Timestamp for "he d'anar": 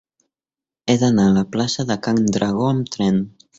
0.85-1.27